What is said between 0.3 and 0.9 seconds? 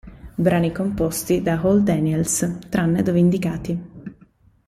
Brani